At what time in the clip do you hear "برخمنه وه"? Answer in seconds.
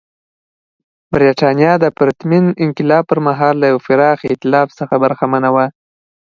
5.03-5.65